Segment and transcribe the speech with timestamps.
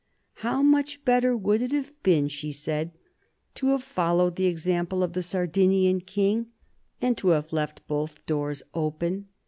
[0.47, 2.89] "How much better would it have been," she said,
[3.53, 6.51] "to have followed the example of the Sardinian king,
[6.99, 9.27] and to have left both doors open."